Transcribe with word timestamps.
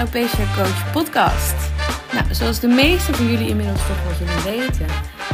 Alopecia 0.00 0.54
Coach 0.56 0.92
podcast. 0.92 1.54
Nou, 2.12 2.34
zoals 2.34 2.60
de 2.60 2.68
meeste 2.68 3.14
van 3.14 3.26
jullie 3.26 3.48
inmiddels 3.48 3.86
toch 3.86 4.02
wel 4.04 4.14
zullen 4.14 4.58
weten, 4.58 4.86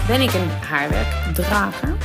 ben 0.06 0.20
ik 0.20 0.32
een 0.34 0.48
haarwerkdrager. 0.48 1.96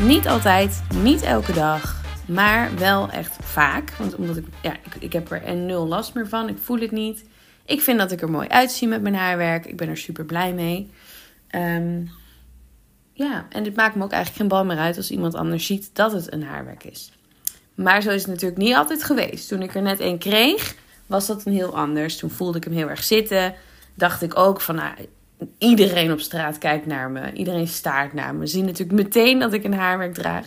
Niet 0.00 0.28
altijd, 0.28 0.82
niet 1.02 1.22
elke 1.22 1.52
dag, 1.52 2.02
maar 2.26 2.76
wel 2.76 3.10
echt 3.10 3.36
vaak. 3.42 3.90
Want 3.90 4.14
omdat 4.14 4.36
ik, 4.36 4.44
ja, 4.62 4.72
ik, 4.72 4.94
ik 5.00 5.12
heb 5.12 5.30
er 5.30 5.42
en 5.42 5.66
nul 5.66 5.86
last 5.86 6.14
meer 6.14 6.28
van, 6.28 6.48
ik 6.48 6.58
voel 6.58 6.80
het 6.80 6.90
niet. 6.90 7.24
Ik 7.64 7.80
vind 7.80 7.98
dat 7.98 8.12
ik 8.12 8.22
er 8.22 8.30
mooi 8.30 8.48
uitzie 8.48 8.88
met 8.88 9.02
mijn 9.02 9.14
haarwerk, 9.14 9.66
ik 9.66 9.76
ben 9.76 9.88
er 9.88 9.96
super 9.96 10.24
blij 10.24 10.52
mee. 10.52 10.90
Ehm, 11.48 12.02
ja, 13.12 13.46
en 13.48 13.62
dit 13.62 13.76
maakt 13.76 13.94
me 13.94 14.04
ook 14.04 14.12
eigenlijk 14.12 14.40
geen 14.40 14.58
bal 14.58 14.64
meer 14.64 14.84
uit 14.84 14.96
als 14.96 15.10
iemand 15.10 15.34
anders 15.34 15.66
ziet 15.66 15.90
dat 15.92 16.12
het 16.12 16.32
een 16.32 16.44
haarwerk 16.44 16.84
is. 16.84 17.12
Maar 17.74 18.02
zo 18.02 18.10
is 18.10 18.22
het 18.22 18.30
natuurlijk 18.30 18.60
niet 18.60 18.74
altijd 18.74 19.04
geweest. 19.04 19.48
Toen 19.48 19.62
ik 19.62 19.74
er 19.74 19.82
net 19.82 20.00
één 20.00 20.18
kreeg, 20.18 20.76
was 21.08 21.26
dat 21.26 21.44
een 21.44 21.52
heel 21.52 21.76
anders. 21.76 22.16
Toen 22.16 22.30
voelde 22.30 22.58
ik 22.58 22.64
hem 22.64 22.72
heel 22.72 22.88
erg 22.88 23.04
zitten. 23.04 23.54
Dacht 23.94 24.22
ik 24.22 24.38
ook 24.38 24.60
van, 24.60 24.74
nou, 24.74 24.92
iedereen 25.58 26.12
op 26.12 26.20
straat 26.20 26.58
kijkt 26.58 26.86
naar 26.86 27.10
me. 27.10 27.32
Iedereen 27.32 27.68
staart 27.68 28.12
naar 28.12 28.34
me. 28.34 28.46
Zien 28.46 28.64
natuurlijk 28.64 29.02
meteen 29.02 29.38
dat 29.38 29.52
ik 29.52 29.64
een 29.64 29.74
haarwerk 29.74 30.14
draag. 30.14 30.44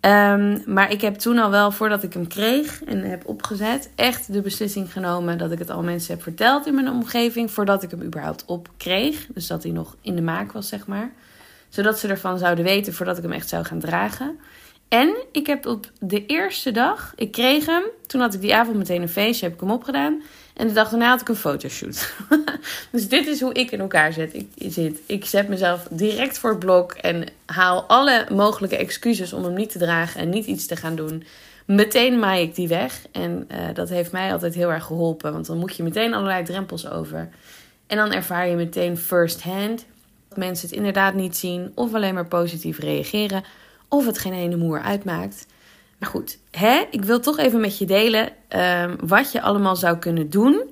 Ehm, 0.00 0.58
maar 0.66 0.92
ik 0.92 1.00
heb 1.00 1.14
toen 1.14 1.38
al 1.38 1.50
wel, 1.50 1.70
voordat 1.70 2.02
ik 2.02 2.12
hem 2.12 2.26
kreeg 2.26 2.84
en 2.84 3.02
heb 3.02 3.26
opgezet, 3.26 3.90
echt 3.94 4.32
de 4.32 4.40
beslissing 4.40 4.92
genomen 4.92 5.38
dat 5.38 5.52
ik 5.52 5.58
het 5.58 5.70
al 5.70 5.82
mensen 5.82 6.14
heb 6.14 6.22
verteld 6.22 6.66
in 6.66 6.74
mijn 6.74 6.88
omgeving. 6.88 7.50
Voordat 7.50 7.82
ik 7.82 7.90
hem 7.90 8.02
überhaupt 8.02 8.44
op 8.46 8.68
kreeg. 8.76 9.26
Dus 9.34 9.46
dat 9.46 9.62
hij 9.62 9.72
nog 9.72 9.96
in 10.00 10.16
de 10.16 10.22
maak 10.22 10.52
was, 10.52 10.68
zeg 10.68 10.86
maar. 10.86 11.12
Zodat 11.68 11.98
ze 11.98 12.08
ervan 12.08 12.38
zouden 12.38 12.64
weten 12.64 12.94
voordat 12.94 13.16
ik 13.16 13.22
hem 13.22 13.32
echt 13.32 13.48
zou 13.48 13.64
gaan 13.64 13.78
dragen. 13.78 14.38
En 14.94 15.16
ik 15.32 15.46
heb 15.46 15.66
op 15.66 15.90
de 16.00 16.26
eerste 16.26 16.70
dag, 16.70 17.12
ik 17.16 17.32
kreeg 17.32 17.66
hem. 17.66 17.82
Toen 18.06 18.20
had 18.20 18.34
ik 18.34 18.40
die 18.40 18.54
avond 18.54 18.76
meteen 18.76 19.02
een 19.02 19.08
feestje, 19.08 19.44
heb 19.44 19.54
ik 19.54 19.60
hem 19.60 19.70
opgedaan. 19.70 20.22
En 20.54 20.68
de 20.68 20.72
dag 20.72 20.88
daarna 20.88 21.08
had 21.08 21.20
ik 21.20 21.28
een 21.28 21.36
fotoshoot. 21.36 22.14
dus 22.92 23.08
dit 23.08 23.26
is 23.26 23.40
hoe 23.40 23.54
ik 23.54 23.70
in 23.70 23.80
elkaar 23.80 24.12
zit. 24.12 24.34
Ik, 24.34 24.48
zit. 24.72 25.00
ik 25.06 25.24
zet 25.24 25.48
mezelf 25.48 25.86
direct 25.90 26.38
voor 26.38 26.50
het 26.50 26.58
blok 26.58 26.92
en 26.92 27.24
haal 27.44 27.82
alle 27.82 28.26
mogelijke 28.32 28.76
excuses 28.76 29.32
om 29.32 29.44
hem 29.44 29.54
niet 29.54 29.70
te 29.70 29.78
dragen 29.78 30.20
en 30.20 30.28
niet 30.28 30.46
iets 30.46 30.66
te 30.66 30.76
gaan 30.76 30.96
doen. 30.96 31.24
Meteen 31.64 32.18
maai 32.18 32.42
ik 32.42 32.54
die 32.54 32.68
weg. 32.68 33.00
En 33.12 33.48
uh, 33.50 33.58
dat 33.74 33.88
heeft 33.88 34.12
mij 34.12 34.32
altijd 34.32 34.54
heel 34.54 34.72
erg 34.72 34.84
geholpen. 34.84 35.32
Want 35.32 35.46
dan 35.46 35.58
moet 35.58 35.76
je 35.76 35.82
meteen 35.82 36.14
allerlei 36.14 36.44
drempels 36.44 36.90
over. 36.90 37.28
En 37.86 37.96
dan 37.96 38.12
ervaar 38.12 38.48
je 38.48 38.56
meteen 38.56 38.96
first 38.96 39.42
hand 39.42 39.84
dat 40.28 40.38
mensen 40.38 40.68
het 40.68 40.76
inderdaad 40.76 41.14
niet 41.14 41.36
zien 41.36 41.72
of 41.74 41.94
alleen 41.94 42.14
maar 42.14 42.28
positief 42.28 42.78
reageren 42.78 43.44
of 43.88 44.06
het 44.06 44.18
geen 44.18 44.32
ene 44.32 44.56
moer 44.56 44.80
uitmaakt. 44.80 45.46
Maar 45.98 46.08
goed, 46.08 46.38
hè? 46.50 46.82
ik 46.90 47.04
wil 47.04 47.20
toch 47.20 47.38
even 47.38 47.60
met 47.60 47.78
je 47.78 47.86
delen 47.86 48.28
um, 48.48 48.96
wat 49.06 49.32
je 49.32 49.40
allemaal 49.40 49.76
zou 49.76 49.98
kunnen 49.98 50.30
doen 50.30 50.62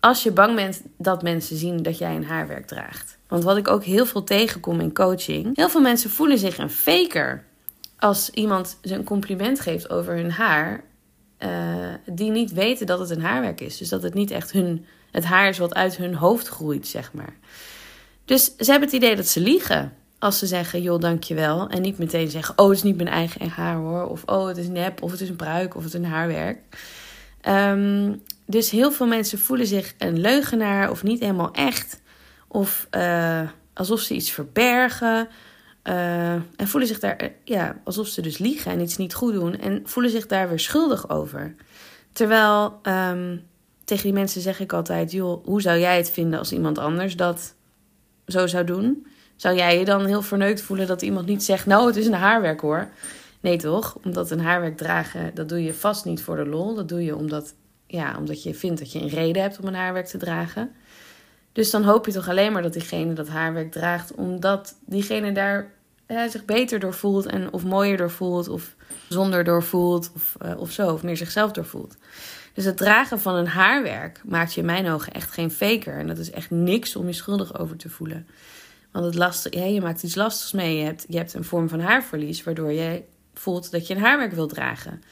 als 0.00 0.22
je 0.22 0.32
bang 0.32 0.54
bent 0.54 0.82
dat 0.96 1.22
mensen 1.22 1.56
zien 1.56 1.82
dat 1.82 1.98
jij 1.98 2.16
een 2.16 2.24
haarwerk 2.24 2.66
draagt. 2.66 3.18
Want 3.28 3.44
wat 3.44 3.56
ik 3.56 3.68
ook 3.68 3.84
heel 3.84 4.06
veel 4.06 4.24
tegenkom 4.24 4.80
in 4.80 4.94
coaching, 4.94 5.56
heel 5.56 5.68
veel 5.68 5.80
mensen 5.80 6.10
voelen 6.10 6.38
zich 6.38 6.58
een 6.58 6.70
faker 6.70 7.44
als 7.98 8.30
iemand 8.30 8.78
ze 8.82 8.94
een 8.94 9.04
compliment 9.04 9.60
geeft 9.60 9.90
over 9.90 10.14
hun 10.14 10.30
haar, 10.30 10.84
uh, 11.38 11.48
die 12.06 12.30
niet 12.30 12.52
weten 12.52 12.86
dat 12.86 12.98
het 12.98 13.10
een 13.10 13.22
haarwerk 13.22 13.60
is. 13.60 13.78
Dus 13.78 13.88
dat 13.88 14.02
het 14.02 14.14
niet 14.14 14.30
echt 14.30 14.52
hun, 14.52 14.86
het 15.10 15.24
haar 15.24 15.48
is 15.48 15.58
wat 15.58 15.74
uit 15.74 15.96
hun 15.96 16.14
hoofd 16.14 16.48
groeit, 16.48 16.86
zeg 16.86 17.12
maar. 17.12 17.36
Dus 18.24 18.44
ze 18.56 18.70
hebben 18.70 18.88
het 18.88 18.96
idee 18.96 19.16
dat 19.16 19.26
ze 19.26 19.40
liegen 19.40 19.92
als 20.22 20.38
ze 20.38 20.46
zeggen, 20.46 20.82
joh, 20.82 21.00
dankjewel. 21.00 21.68
En 21.68 21.82
niet 21.82 21.98
meteen 21.98 22.30
zeggen, 22.30 22.58
oh, 22.58 22.68
het 22.68 22.76
is 22.76 22.82
niet 22.82 22.96
mijn 22.96 23.08
eigen 23.08 23.48
haar 23.48 23.76
hoor. 23.76 24.08
Of 24.08 24.22
oh, 24.26 24.46
het 24.46 24.56
is 24.56 24.68
nep, 24.68 25.02
of 25.02 25.10
het 25.10 25.20
is 25.20 25.28
een 25.28 25.36
pruik, 25.36 25.76
of 25.76 25.84
het 25.84 25.94
is 25.94 26.00
een 26.00 26.06
haarwerk. 26.06 26.58
Um, 27.48 28.22
dus 28.46 28.70
heel 28.70 28.92
veel 28.92 29.06
mensen 29.06 29.38
voelen 29.38 29.66
zich 29.66 29.94
een 29.98 30.20
leugenaar 30.20 30.90
of 30.90 31.02
niet 31.02 31.20
helemaal 31.20 31.52
echt. 31.52 32.00
Of 32.48 32.86
uh, 32.90 33.40
alsof 33.72 34.00
ze 34.00 34.14
iets 34.14 34.30
verbergen. 34.30 35.28
Uh, 35.84 36.32
en 36.32 36.68
voelen 36.68 36.88
zich 36.88 36.98
daar, 36.98 37.32
ja, 37.44 37.80
alsof 37.84 38.06
ze 38.06 38.20
dus 38.20 38.38
liegen 38.38 38.72
en 38.72 38.80
iets 38.80 38.96
niet 38.96 39.14
goed 39.14 39.32
doen. 39.32 39.58
En 39.58 39.80
voelen 39.84 40.12
zich 40.12 40.26
daar 40.26 40.48
weer 40.48 40.60
schuldig 40.60 41.10
over. 41.10 41.54
Terwijl 42.12 42.80
um, 42.82 43.42
tegen 43.84 44.04
die 44.04 44.12
mensen 44.12 44.40
zeg 44.40 44.60
ik 44.60 44.72
altijd, 44.72 45.12
joh, 45.12 45.44
hoe 45.44 45.62
zou 45.62 45.78
jij 45.78 45.96
het 45.96 46.10
vinden 46.10 46.38
als 46.38 46.52
iemand 46.52 46.78
anders 46.78 47.16
dat 47.16 47.54
zo 48.26 48.46
zou 48.46 48.64
doen? 48.64 49.06
Zou 49.42 49.56
jij 49.56 49.78
je 49.78 49.84
dan 49.84 50.06
heel 50.06 50.22
verneukt 50.22 50.60
voelen 50.60 50.86
dat 50.86 51.02
iemand 51.02 51.26
niet 51.26 51.44
zegt: 51.44 51.66
Nou, 51.66 51.86
het 51.86 51.96
is 51.96 52.06
een 52.06 52.12
haarwerk 52.12 52.60
hoor? 52.60 52.88
Nee, 53.40 53.56
toch? 53.56 53.98
Omdat 54.04 54.30
een 54.30 54.40
haarwerk 54.40 54.76
dragen, 54.76 55.34
dat 55.34 55.48
doe 55.48 55.62
je 55.64 55.74
vast 55.74 56.04
niet 56.04 56.22
voor 56.22 56.36
de 56.36 56.46
lol. 56.46 56.74
Dat 56.74 56.88
doe 56.88 57.04
je 57.04 57.16
omdat, 57.16 57.54
ja, 57.86 58.16
omdat 58.18 58.42
je 58.42 58.54
vindt 58.54 58.78
dat 58.78 58.92
je 58.92 59.00
een 59.00 59.08
reden 59.08 59.42
hebt 59.42 59.58
om 59.58 59.66
een 59.66 59.74
haarwerk 59.74 60.06
te 60.06 60.18
dragen. 60.18 60.70
Dus 61.52 61.70
dan 61.70 61.84
hoop 61.84 62.06
je 62.06 62.12
toch 62.12 62.28
alleen 62.28 62.52
maar 62.52 62.62
dat 62.62 62.72
diegene 62.72 63.12
dat 63.12 63.28
haarwerk 63.28 63.72
draagt, 63.72 64.14
omdat 64.14 64.74
diegene 64.86 65.32
daar 65.32 65.72
zich 66.06 66.44
beter 66.44 66.78
door 66.78 66.94
voelt 66.94 67.26
en 67.26 67.52
of 67.52 67.64
mooier 67.64 67.96
door 67.96 68.10
voelt, 68.10 68.48
of 68.48 68.74
zonder 69.08 69.44
door 69.44 69.62
voelt, 69.62 70.10
of, 70.14 70.36
uh, 70.44 70.60
of 70.60 70.70
zo, 70.70 70.92
of 70.92 71.02
meer 71.02 71.16
zichzelf 71.16 71.52
door 71.52 71.66
voelt. 71.66 71.96
Dus 72.54 72.64
het 72.64 72.76
dragen 72.76 73.20
van 73.20 73.34
een 73.34 73.46
haarwerk 73.46 74.20
maakt 74.24 74.54
je 74.54 74.60
in 74.60 74.66
mijn 74.66 74.88
ogen 74.88 75.12
echt 75.12 75.30
geen 75.30 75.50
faker. 75.50 75.98
En 75.98 76.06
dat 76.06 76.18
is 76.18 76.30
echt 76.30 76.50
niks 76.50 76.96
om 76.96 77.06
je 77.06 77.12
schuldig 77.12 77.58
over 77.58 77.76
te 77.76 77.88
voelen. 77.88 78.26
Want 78.92 79.04
het 79.04 79.14
lastig, 79.14 79.54
ja, 79.54 79.64
je 79.64 79.80
maakt 79.80 80.02
iets 80.02 80.14
lastigs 80.14 80.52
mee. 80.52 80.76
Je 80.76 80.84
hebt, 80.84 81.04
je 81.08 81.16
hebt 81.16 81.34
een 81.34 81.44
vorm 81.44 81.68
van 81.68 81.80
haarverlies, 81.80 82.42
waardoor 82.42 82.72
je 82.72 83.02
voelt 83.34 83.70
dat 83.70 83.86
je 83.86 83.94
een 83.94 84.00
haarwerk 84.00 84.32
wilt 84.32 84.54
dragen. 84.54 85.02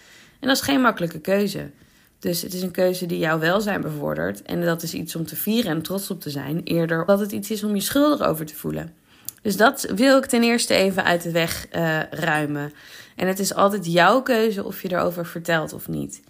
En 0.40 0.48
dat 0.48 0.56
is 0.56 0.62
geen 0.62 0.80
makkelijke 0.80 1.20
keuze. 1.20 1.70
Dus 2.18 2.42
het 2.42 2.54
is 2.54 2.62
een 2.62 2.70
keuze 2.70 3.06
die 3.06 3.18
jouw 3.18 3.38
welzijn 3.38 3.80
bevordert. 3.80 4.42
En 4.42 4.64
dat 4.64 4.82
is 4.82 4.94
iets 4.94 5.16
om 5.16 5.26
te 5.26 5.36
vieren 5.36 5.70
en 5.70 5.82
trots 5.82 6.10
op 6.10 6.20
te 6.20 6.30
zijn. 6.30 6.60
Eerder 6.64 7.06
dat 7.06 7.20
het 7.20 7.32
iets 7.32 7.50
is 7.50 7.64
om 7.64 7.74
je 7.74 7.80
schuldig 7.80 8.26
over 8.26 8.46
te 8.46 8.54
voelen. 8.54 8.94
Dus 9.42 9.56
dat 9.56 9.92
wil 9.94 10.18
ik 10.18 10.26
ten 10.26 10.42
eerste 10.42 10.74
even 10.74 11.04
uit 11.04 11.22
de 11.22 11.30
weg 11.30 11.66
uh, 11.72 12.02
ruimen. 12.10 12.72
En 13.16 13.26
het 13.26 13.38
is 13.38 13.54
altijd 13.54 13.86
jouw 13.86 14.22
keuze 14.22 14.64
of 14.64 14.82
je 14.82 14.92
erover 14.92 15.26
vertelt 15.26 15.72
of 15.72 15.88
niet. 15.88 16.20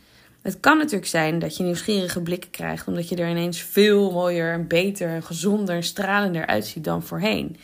Het 0.42 0.60
kan 0.60 0.78
natuurlijk 0.78 1.06
zijn 1.06 1.38
dat 1.38 1.56
je 1.56 1.62
nieuwsgierige 1.62 2.20
blikken 2.20 2.50
krijgt, 2.50 2.86
omdat 2.86 3.08
je 3.08 3.16
er 3.16 3.30
ineens 3.30 3.60
veel 3.62 4.10
mooier 4.12 4.52
en 4.52 4.66
beter 4.66 5.08
en 5.08 5.22
gezonder 5.22 5.74
en 5.74 5.82
stralender 5.82 6.46
uitziet 6.46 6.84
dan 6.84 7.02
voorheen. 7.02 7.56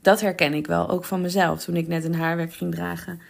Dat 0.00 0.20
herken 0.20 0.54
ik 0.54 0.66
wel, 0.66 0.88
ook 0.88 1.04
van 1.04 1.20
mezelf. 1.20 1.64
Toen 1.64 1.76
ik 1.76 1.88
net 1.88 2.04
een 2.04 2.14
haarwerk 2.14 2.54
ging 2.54 2.74
dragen, 2.74 3.20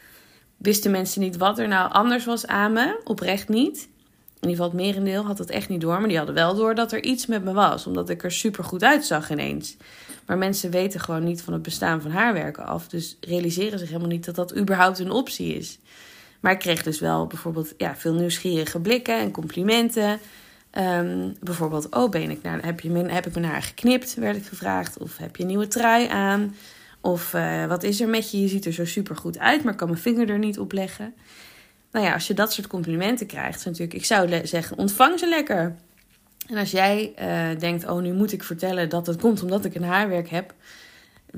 wisten 0.56 0.90
mensen 0.90 1.20
niet 1.20 1.36
wat 1.36 1.58
er 1.58 1.68
nou 1.68 1.92
anders 1.92 2.24
was 2.24 2.46
aan 2.46 2.72
me. 2.72 3.00
Oprecht 3.04 3.48
niet. 3.48 3.88
In 4.40 4.50
ieder 4.50 4.64
geval 4.64 4.78
het 4.78 4.86
merendeel 4.86 5.24
had 5.24 5.38
het 5.38 5.50
echt 5.50 5.68
niet 5.68 5.80
door, 5.80 5.98
maar 5.98 6.08
die 6.08 6.16
hadden 6.16 6.34
wel 6.34 6.54
door 6.54 6.74
dat 6.74 6.92
er 6.92 7.02
iets 7.02 7.26
met 7.26 7.44
me 7.44 7.52
was, 7.52 7.86
omdat 7.86 8.08
ik 8.08 8.24
er 8.24 8.32
super 8.32 8.64
goed 8.64 8.84
uitzag 8.84 9.30
ineens. 9.30 9.76
Maar 10.26 10.38
mensen 10.38 10.70
weten 10.70 11.00
gewoon 11.00 11.24
niet 11.24 11.42
van 11.42 11.52
het 11.52 11.62
bestaan 11.62 12.02
van 12.02 12.10
haarwerken 12.10 12.66
af, 12.66 12.88
dus 12.88 13.16
realiseren 13.20 13.78
zich 13.78 13.88
helemaal 13.88 14.08
niet 14.08 14.24
dat 14.24 14.34
dat 14.34 14.56
überhaupt 14.56 14.98
een 14.98 15.10
optie 15.10 15.54
is. 15.54 15.78
Maar 16.44 16.52
ik 16.52 16.58
kreeg 16.58 16.82
dus 16.82 17.00
wel 17.00 17.26
bijvoorbeeld 17.26 17.74
ja, 17.76 17.96
veel 17.96 18.14
nieuwsgierige 18.14 18.80
blikken 18.80 19.18
en 19.18 19.30
complimenten. 19.30 20.18
Um, 20.78 21.36
bijvoorbeeld, 21.40 21.94
oh, 21.94 22.10
ben 22.10 22.30
ik 22.30 22.42
naar, 22.42 22.64
heb, 22.64 22.80
je, 22.80 22.90
heb 22.90 23.26
ik 23.26 23.34
mijn 23.34 23.44
haar 23.44 23.62
geknipt, 23.62 24.14
werd 24.14 24.36
ik 24.36 24.44
gevraagd. 24.46 24.98
Of 24.98 25.16
heb 25.16 25.36
je 25.36 25.42
een 25.42 25.48
nieuwe 25.48 25.68
trui 25.68 26.08
aan? 26.08 26.56
Of 27.00 27.32
uh, 27.34 27.66
wat 27.66 27.82
is 27.82 28.00
er 28.00 28.08
met 28.08 28.30
je? 28.30 28.40
Je 28.40 28.48
ziet 28.48 28.64
er 28.66 28.72
zo 28.72 28.84
super 28.84 29.16
goed 29.16 29.38
uit, 29.38 29.64
maar 29.64 29.74
kan 29.74 29.88
mijn 29.88 30.00
vinger 30.00 30.30
er 30.30 30.38
niet 30.38 30.58
op 30.58 30.72
leggen. 30.72 31.14
Nou 31.92 32.04
ja, 32.06 32.12
als 32.12 32.26
je 32.26 32.34
dat 32.34 32.52
soort 32.52 32.66
complimenten 32.66 33.26
krijgt, 33.26 33.58
is 33.58 33.64
natuurlijk, 33.64 33.94
ik 33.94 34.04
zou 34.04 34.46
zeggen, 34.46 34.78
ontvang 34.78 35.18
ze 35.18 35.28
lekker. 35.28 35.74
En 36.48 36.56
als 36.56 36.70
jij 36.70 37.14
uh, 37.20 37.60
denkt, 37.60 37.88
oh, 37.88 38.00
nu 38.00 38.12
moet 38.12 38.32
ik 38.32 38.42
vertellen 38.42 38.88
dat 38.88 39.06
het 39.06 39.20
komt 39.20 39.42
omdat 39.42 39.64
ik 39.64 39.74
een 39.74 39.84
haarwerk 39.84 40.28
heb, 40.28 40.54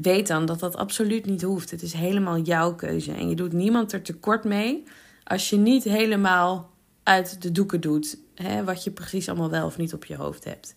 weet 0.03 0.27
dan 0.27 0.47
dat 0.47 0.59
dat 0.59 0.77
absoluut 0.77 1.27
niet 1.27 1.43
hoeft. 1.43 1.71
Het 1.71 1.83
is 1.83 1.93
helemaal 1.93 2.39
jouw 2.39 2.75
keuze. 2.75 3.13
En 3.13 3.29
je 3.29 3.37
doet 3.37 3.53
niemand 3.53 3.93
er 3.93 4.03
tekort 4.03 4.45
mee 4.45 4.85
als 5.25 5.51
je 5.51 5.57
niet 5.57 5.85
helemaal 5.85 6.71
uit 7.03 7.43
de 7.43 7.53
doeken 7.53 7.81
doet 7.81 8.19
hè, 8.35 8.65
wat 8.65 8.85
je 8.85 8.91
precies 8.91 9.29
allemaal 9.29 9.51
wel 9.51 9.67
of 9.67 9.77
niet 9.77 9.95
op 9.95 10.05
je 10.05 10.17
hoofd 10.17 10.45
hebt. 10.45 10.75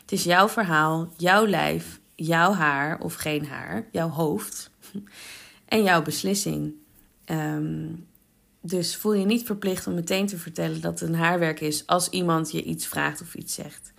Het 0.00 0.12
is 0.12 0.24
jouw 0.24 0.48
verhaal, 0.48 1.12
jouw 1.16 1.46
lijf, 1.46 2.00
jouw 2.14 2.52
haar 2.52 3.00
of 3.00 3.14
geen 3.14 3.46
haar, 3.46 3.86
jouw 3.92 4.08
hoofd 4.08 4.70
en 5.68 5.82
jouw 5.82 6.02
beslissing. 6.02 6.72
Um, 7.26 8.06
dus 8.60 8.96
voel 8.96 9.14
je 9.14 9.24
niet 9.24 9.46
verplicht 9.46 9.86
om 9.86 9.94
meteen 9.94 10.26
te 10.26 10.38
vertellen 10.38 10.80
dat 10.80 11.00
het 11.00 11.08
een 11.08 11.14
haarwerk 11.14 11.60
is 11.60 11.86
als 11.86 12.08
iemand 12.08 12.52
je 12.52 12.62
iets 12.62 12.86
vraagt 12.86 13.20
of 13.20 13.34
iets 13.34 13.54
zegt. 13.54 13.92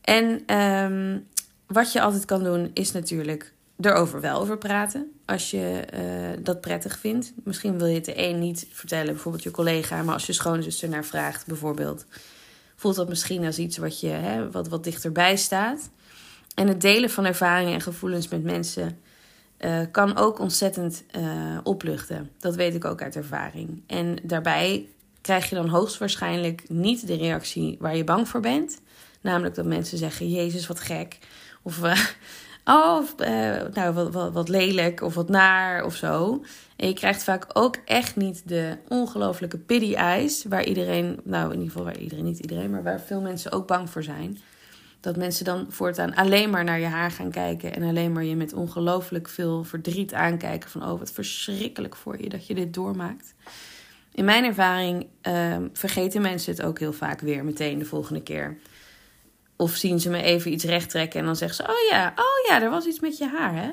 En 0.00 0.56
um, 0.56 1.26
wat 1.66 1.92
je 1.92 2.00
altijd 2.00 2.24
kan 2.24 2.44
doen 2.44 2.70
is 2.74 2.92
natuurlijk 2.92 3.53
erover 3.80 4.20
wel 4.20 4.40
over 4.40 4.58
praten. 4.58 5.12
Als 5.24 5.50
je 5.50 5.84
uh, 5.94 6.44
dat 6.44 6.60
prettig 6.60 6.98
vindt. 6.98 7.32
Misschien 7.44 7.78
wil 7.78 7.86
je 7.86 7.94
het 7.94 8.04
de 8.04 8.22
een 8.28 8.38
niet 8.38 8.66
vertellen, 8.70 9.12
bijvoorbeeld 9.12 9.42
je 9.42 9.50
collega. 9.50 10.02
Maar 10.02 10.14
als 10.14 10.26
je 10.26 10.32
schoonzus 10.32 10.80
naar 10.80 11.04
vraagt, 11.04 11.46
bijvoorbeeld. 11.46 12.06
Voelt 12.76 12.96
dat 12.96 13.08
misschien 13.08 13.44
als 13.44 13.58
iets 13.58 13.76
wat, 13.76 14.00
je, 14.00 14.08
hè, 14.08 14.50
wat, 14.50 14.68
wat 14.68 14.84
dichterbij 14.84 15.36
staat. 15.36 15.90
En 16.54 16.68
het 16.68 16.80
delen 16.80 17.10
van 17.10 17.24
ervaringen 17.24 17.72
en 17.74 17.80
gevoelens 17.80 18.28
met 18.28 18.42
mensen 18.42 18.98
uh, 19.60 19.80
kan 19.90 20.16
ook 20.16 20.38
ontzettend 20.38 21.04
uh, 21.16 21.58
opluchten. 21.62 22.30
Dat 22.38 22.54
weet 22.54 22.74
ik 22.74 22.84
ook 22.84 23.02
uit 23.02 23.16
ervaring. 23.16 23.82
En 23.86 24.16
daarbij 24.22 24.88
krijg 25.20 25.48
je 25.48 25.54
dan 25.54 25.68
hoogstwaarschijnlijk 25.68 26.68
niet 26.68 27.06
de 27.06 27.16
reactie 27.16 27.76
waar 27.80 27.96
je 27.96 28.04
bang 28.04 28.28
voor 28.28 28.40
bent. 28.40 28.80
Namelijk 29.20 29.54
dat 29.54 29.64
mensen 29.64 29.98
zeggen: 29.98 30.30
Jezus, 30.30 30.66
wat 30.66 30.80
gek. 30.80 31.18
Of, 31.62 31.80
oh, 32.64 33.02
nou, 33.74 34.10
wat, 34.10 34.32
wat, 34.32 34.48
lelijk. 34.48 35.02
Of 35.02 35.14
wat 35.14 35.28
naar 35.28 35.84
of 35.84 35.94
zo. 35.94 36.44
En 36.76 36.88
je 36.88 36.94
krijgt 36.94 37.24
vaak 37.24 37.46
ook 37.52 37.76
echt 37.84 38.16
niet 38.16 38.42
de 38.48 38.76
ongelofelijke 38.88 39.58
pity 39.58 39.94
eyes. 39.94 40.44
Waar 40.48 40.64
iedereen, 40.64 41.20
nou 41.24 41.46
in 41.46 41.58
ieder 41.58 41.70
geval 41.70 41.84
waar 41.84 41.98
iedereen, 41.98 42.24
niet 42.24 42.38
iedereen, 42.38 42.70
maar 42.70 42.82
waar 42.82 43.00
veel 43.00 43.20
mensen 43.20 43.52
ook 43.52 43.66
bang 43.66 43.90
voor 43.90 44.02
zijn. 44.02 44.38
Dat 45.00 45.16
mensen 45.16 45.44
dan 45.44 45.66
voortaan 45.68 46.14
alleen 46.14 46.50
maar 46.50 46.64
naar 46.64 46.80
je 46.80 46.86
haar 46.86 47.10
gaan 47.10 47.30
kijken. 47.30 47.74
En 47.74 47.82
alleen 47.82 48.12
maar 48.12 48.24
je 48.24 48.36
met 48.36 48.52
ongelooflijk 48.52 49.28
veel 49.28 49.64
verdriet 49.64 50.14
aankijken. 50.14 50.70
Van 50.70 50.82
oh, 50.82 50.98
wat 50.98 51.10
verschrikkelijk 51.10 51.96
voor 51.96 52.20
je 52.20 52.28
dat 52.28 52.46
je 52.46 52.54
dit 52.54 52.74
doormaakt. 52.74 53.34
In 54.14 54.24
mijn 54.24 54.44
ervaring 54.44 55.06
uh, 55.22 55.56
vergeten 55.72 56.22
mensen 56.22 56.52
het 56.52 56.62
ook 56.62 56.78
heel 56.78 56.92
vaak 56.92 57.20
weer 57.20 57.44
meteen 57.44 57.78
de 57.78 57.84
volgende 57.84 58.22
keer. 58.22 58.56
Of 59.56 59.74
zien 59.74 60.00
ze 60.00 60.10
me 60.10 60.22
even 60.22 60.52
iets 60.52 60.64
recht 60.64 60.90
trekken 60.90 61.20
en 61.20 61.26
dan 61.26 61.36
zeggen 61.36 61.64
ze: 61.64 61.70
Oh 61.72 61.90
ja, 61.90 62.12
oh 62.16 62.48
ja, 62.48 62.62
er 62.62 62.70
was 62.70 62.86
iets 62.86 63.00
met 63.00 63.18
je 63.18 63.28
haar. 63.28 63.54
Hè? 63.54 63.70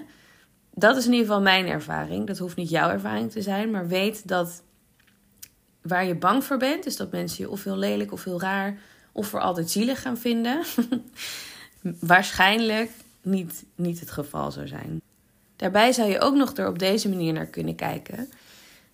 Dat 0.73 0.97
is 0.97 1.05
in 1.05 1.11
ieder 1.11 1.27
geval 1.27 1.41
mijn 1.41 1.67
ervaring. 1.67 2.27
Dat 2.27 2.37
hoeft 2.37 2.55
niet 2.55 2.69
jouw 2.69 2.89
ervaring 2.89 3.31
te 3.31 3.41
zijn, 3.41 3.71
maar 3.71 3.87
weet 3.87 4.27
dat 4.27 4.63
waar 5.81 6.05
je 6.05 6.15
bang 6.15 6.43
voor 6.43 6.57
bent, 6.57 6.85
is 6.85 6.95
dat 6.95 7.11
mensen 7.11 7.43
je 7.43 7.49
of 7.49 7.63
heel 7.63 7.77
lelijk 7.77 8.11
of 8.11 8.23
heel 8.23 8.39
raar 8.39 8.79
of 9.11 9.27
voor 9.27 9.39
altijd 9.39 9.71
zielig 9.71 10.01
gaan 10.01 10.17
vinden. 10.17 10.63
Waarschijnlijk 11.99 12.91
niet, 13.21 13.63
niet 13.75 13.99
het 13.99 14.11
geval 14.11 14.51
zou 14.51 14.67
zijn. 14.67 15.01
Daarbij 15.55 15.91
zou 15.91 16.09
je 16.09 16.19
ook 16.19 16.35
nog 16.35 16.57
er 16.57 16.67
op 16.67 16.79
deze 16.79 17.09
manier 17.09 17.33
naar 17.33 17.45
kunnen 17.45 17.75
kijken. 17.75 18.29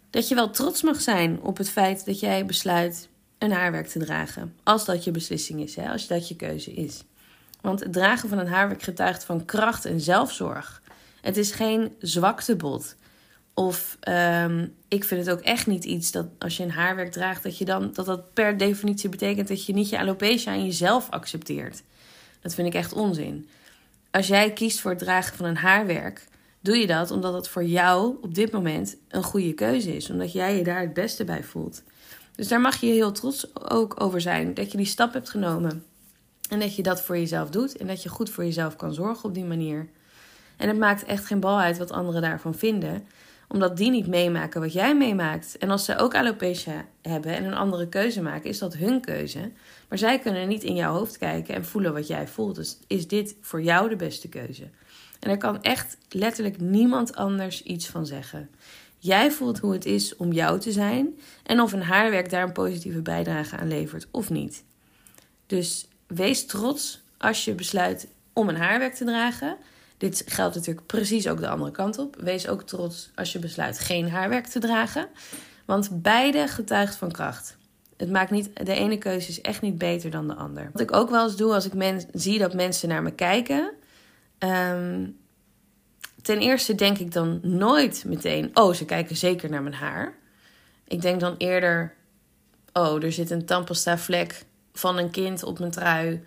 Dat 0.10 0.28
je 0.28 0.36
wel 0.36 0.50
trots 0.50 0.82
mag 0.82 1.02
zijn 1.02 1.42
op 1.42 1.58
het 1.58 1.70
feit 1.70 2.06
dat 2.06 2.20
jij 2.20 2.46
besluit 2.46 3.10
een 3.38 3.52
haarwerk 3.52 3.88
te 3.88 4.00
dragen. 4.00 4.56
Als 4.64 4.86
dat 4.86 5.04
je 5.04 5.12
beslissing 5.12 5.62
is, 5.62 5.76
hè? 5.76 5.90
als 5.90 6.08
dat 6.08 6.28
je 6.28 6.36
keuze 6.36 6.74
is. 6.74 7.04
Want 7.62 7.80
het 7.80 7.94
dragen 7.94 8.30
van 8.30 8.38
een 8.38 8.48
haarwerk 8.48 8.84
getuigt 8.84 9.24
van 9.24 9.46
kracht 9.46 9.86
en 9.86 10.02
zelfzorg. 10.02 10.82
Het 11.22 11.38
is 11.38 11.52
geen 11.52 11.96
zwaktebod. 12.00 12.96
Of 13.54 13.98
um, 14.10 14.76
ik 14.88 15.04
vind 15.04 15.26
het 15.26 15.36
ook 15.36 15.44
echt 15.44 15.68
niet 15.68 15.84
iets 15.84 16.12
dat 16.12 16.28
als 16.40 16.58
je 16.58 16.64
een 16.64 16.72
haarwerk 16.72 17.12
draagt, 17.12 17.44
dat 17.44 17.58
je 17.58 17.66
dan 17.66 17.92
dat 17.94 18.06
dat 18.06 18.34
per 18.34 18.58
definitie 18.58 19.10
betekent 19.10 19.48
dat 19.48 19.66
je 19.66 19.74
niet 19.74 19.90
je 19.90 20.00
alopecia 20.00 20.52
aan 20.52 20.66
jezelf 20.66 21.10
accepteert. 21.10 21.84
Dat 22.42 22.54
vind 22.54 22.68
ik 22.68 22.74
echt 22.74 22.94
onzin. 22.94 23.50
Als 24.12 24.28
jij 24.28 24.54
kiest 24.54 24.80
voor 24.80 24.92
het 24.92 25.00
dragen 25.00 25.38
van 25.38 25.46
een 25.46 25.58
haarwerk, 25.58 26.28
doe 26.60 26.78
je 26.78 26.88
dat 26.88 27.12
omdat 27.12 27.34
het 27.34 27.48
voor 27.48 27.64
jou 27.64 28.18
op 28.22 28.36
dit 28.36 28.52
moment 28.52 28.96
een 29.08 29.24
goede 29.24 29.54
keuze 29.54 29.96
is. 29.96 30.10
Omdat 30.10 30.32
jij 30.32 30.58
je 30.58 30.64
daar 30.64 30.82
het 30.82 30.94
beste 30.94 31.24
bij 31.26 31.44
voelt. 31.44 31.84
Dus 32.38 32.48
daar 32.48 32.62
mag 32.62 32.80
je 32.80 32.88
heel 32.88 33.12
trots 33.12 33.56
ook 33.70 34.02
over 34.02 34.22
zijn 34.22 34.54
dat 34.54 34.72
je 34.72 34.78
die 34.78 34.86
stap 34.86 35.14
hebt 35.14 35.30
genomen. 35.30 35.86
En 36.50 36.60
dat 36.60 36.76
je 36.76 36.84
dat 36.84 37.02
voor 37.02 37.18
jezelf 37.18 37.50
doet 37.50 37.78
en 37.78 37.88
dat 37.88 38.04
je 38.04 38.10
goed 38.10 38.30
voor 38.30 38.44
jezelf 38.44 38.76
kan 38.76 38.94
zorgen 38.94 39.30
op 39.30 39.34
die 39.34 39.46
manier. 39.46 39.90
En 40.58 40.68
het 40.68 40.78
maakt 40.78 41.04
echt 41.04 41.26
geen 41.26 41.40
bal 41.40 41.60
uit 41.60 41.78
wat 41.78 41.92
anderen 41.92 42.22
daarvan 42.22 42.56
vinden, 42.56 43.08
omdat 43.48 43.78
die 43.78 43.90
niet 43.90 44.08
meemaken 44.08 44.62
wat 44.62 44.74
jij 44.74 44.96
meemaakt. 44.96 45.58
En 45.58 45.70
als 45.70 45.86
ze 45.86 45.98
ook 45.98 46.16
alopecia 46.16 46.86
hebben 47.02 47.36
en 47.36 47.44
een 47.44 47.54
andere 47.54 47.88
keuze 47.88 48.22
maken, 48.22 48.50
is 48.50 48.60
dat 48.60 48.74
hun 48.74 49.02
keuze. 49.02 49.52
Maar 49.90 49.98
zij 49.98 50.20
kunnen 50.20 50.48
niet 50.48 50.64
in 50.64 50.76
jouw 50.76 50.94
hoofd 50.94 51.18
kijken 51.18 51.56
en 51.56 51.66
voelen 51.66 51.94
wat 51.94 52.08
jij 52.08 52.28
voelt. 52.28 52.56
Dus 52.56 52.78
is 52.88 53.08
dit 53.08 53.36
voor 53.42 53.62
jou 53.62 53.90
de 53.90 53.96
beste 53.96 54.30
keuze? 54.30 54.70
En 55.20 55.30
er 55.30 55.38
kan 55.38 55.62
echt 55.62 55.98
letterlijk 56.10 56.60
niemand 56.60 57.16
anders 57.16 57.64
iets 57.64 57.88
van 57.88 58.06
zeggen. 58.06 58.50
Jij 59.08 59.32
voelt 59.32 59.60
hoe 59.60 59.74
het 59.74 59.86
is 59.86 60.16
om 60.16 60.32
jou 60.32 60.60
te 60.60 60.72
zijn 60.72 61.20
en 61.44 61.62
of 61.62 61.74
een 61.74 61.82
haarwerk 61.82 62.30
daar 62.30 62.44
een 62.44 62.52
positieve 62.52 63.02
bijdrage 63.02 63.58
aan 63.58 63.68
levert 63.68 64.08
of 64.12 64.30
niet. 64.30 64.64
Dus 65.46 65.88
wees 66.08 66.46
trots 66.46 67.02
als 67.18 67.46
je 67.46 67.54
besluit 67.54 68.08
om 68.34 68.50
een 68.50 68.58
haarwerk 68.58 68.94
te 68.94 69.06
dragen. 69.06 69.58
Dit 69.98 70.24
geldt 70.26 70.56
natuurlijk 70.56 70.86
precies 70.86 71.28
ook 71.28 71.40
de 71.40 71.48
andere 71.48 71.72
kant 71.72 71.98
op. 71.98 72.16
Wees 72.20 72.48
ook 72.48 72.64
trots 72.64 73.12
als 73.16 73.32
je 73.32 73.40
besluit 73.40 73.80
geen 73.80 74.10
haarwerk 74.10 74.48
te 74.48 74.60
dragen. 74.60 75.08
Want 75.66 76.02
beide 76.02 76.48
getuigt 76.48 76.96
van 76.96 77.12
kracht. 77.12 77.58
Het 77.98 78.12
maakt 78.12 78.32
niet, 78.32 78.50
de 78.66 78.74
ene 78.74 78.98
keuze 78.98 79.30
is 79.30 79.42
echt 79.42 79.62
niet 79.62 79.78
beter 79.78 80.12
dan 80.12 80.28
de 80.28 80.36
ander. 80.36 80.70
Wat 80.72 80.82
ik 80.82 80.96
ook 80.96 81.10
wel 81.10 81.24
eens 81.24 81.36
doe 81.36 81.54
als 81.54 81.66
ik 81.66 81.74
men, 81.74 82.02
zie 82.14 82.40
dat 82.40 82.54
mensen 82.54 82.90
naar 82.90 83.04
me 83.04 83.12
kijken. 83.12 83.72
Um, 84.40 85.18
ten 86.28 86.40
eerste 86.40 86.76
denk 86.76 86.98
ik 86.98 87.14
dan 87.14 87.40
nooit 87.42 88.04
meteen: 88.06 88.50
oh, 88.54 88.74
ze 88.74 88.86
kijken 88.86 89.16
zeker 89.16 89.50
naar 89.50 89.62
mijn 89.62 89.76
haar. 89.76 90.14
Ik 90.88 91.02
denk 91.02 91.20
dan 91.20 91.36
eerder: 91.38 91.94
oh, 92.74 93.04
er 93.04 93.12
zit 93.12 93.32
een 93.32 93.46
tandpasta 93.46 93.98
vlek 93.98 94.44
van 94.74 94.98
een 94.98 95.10
kind 95.10 95.44
op 95.44 95.60
mijn 95.60 95.72
trui. 95.72 96.24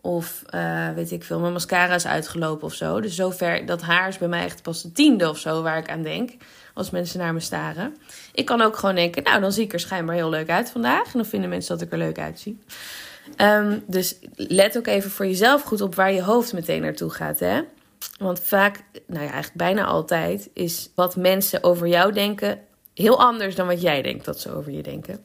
Of 0.00 0.42
uh, 0.54 0.90
weet 0.90 1.10
ik 1.10 1.24
veel, 1.24 1.40
mijn 1.40 1.52
mascara 1.52 1.94
is 1.94 2.06
uitgelopen 2.06 2.66
of 2.66 2.74
zo. 2.74 3.00
Dus 3.00 3.14
zover, 3.14 3.66
dat 3.66 3.82
haar 3.82 4.08
is 4.08 4.18
bij 4.18 4.28
mij 4.28 4.44
echt 4.44 4.62
pas 4.62 4.82
de 4.82 4.92
tiende 4.92 5.28
of 5.28 5.38
zo 5.38 5.62
waar 5.62 5.78
ik 5.78 5.90
aan 5.90 6.02
denk. 6.02 6.30
Als 6.74 6.90
mensen 6.90 7.18
naar 7.18 7.32
me 7.32 7.40
staren. 7.40 7.96
Ik 8.32 8.44
kan 8.44 8.60
ook 8.60 8.76
gewoon 8.76 8.94
denken, 8.94 9.22
nou 9.22 9.40
dan 9.40 9.52
zie 9.52 9.64
ik 9.64 9.72
er 9.72 9.80
schijnbaar 9.80 10.14
heel 10.14 10.30
leuk 10.30 10.50
uit 10.50 10.70
vandaag. 10.70 11.04
En 11.04 11.12
dan 11.12 11.26
vinden 11.26 11.48
mensen 11.48 11.78
dat 11.78 11.86
ik 11.86 11.92
er 11.92 11.98
leuk 11.98 12.18
uitzie. 12.18 12.58
Um, 13.40 13.84
dus 13.86 14.18
let 14.34 14.78
ook 14.78 14.86
even 14.86 15.10
voor 15.10 15.26
jezelf 15.26 15.62
goed 15.62 15.80
op 15.80 15.94
waar 15.94 16.12
je 16.12 16.22
hoofd 16.22 16.52
meteen 16.52 16.82
naartoe 16.82 17.10
gaat. 17.10 17.40
Hè? 17.40 17.60
Want 18.18 18.40
vaak, 18.40 18.82
nou 19.06 19.24
ja, 19.24 19.30
eigenlijk 19.30 19.56
bijna 19.56 19.84
altijd, 19.84 20.50
is 20.52 20.90
wat 20.94 21.16
mensen 21.16 21.64
over 21.64 21.86
jou 21.86 22.12
denken 22.12 22.60
heel 22.94 23.20
anders 23.20 23.54
dan 23.54 23.66
wat 23.66 23.80
jij 23.80 24.02
denkt 24.02 24.24
dat 24.24 24.40
ze 24.40 24.54
over 24.54 24.72
je 24.72 24.82
denken. 24.82 25.24